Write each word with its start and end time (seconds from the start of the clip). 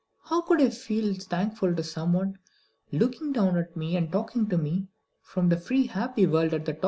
How 0.23 0.41
could 0.41 0.59
I 0.59 0.71
feel 0.71 1.13
thankful 1.13 1.75
to 1.75 1.83
someone 1.83 2.39
looking 2.91 3.33
down 3.33 3.55
at 3.55 3.77
me 3.77 3.95
and 3.95 4.11
talking 4.11 4.49
to 4.49 4.57
me 4.57 4.87
from 5.21 5.49
the 5.49 5.57
free 5.57 5.85
happy 5.85 6.25
world 6.25 6.55
at 6.55 6.65
the 6.65 6.73
top?" 6.73 6.79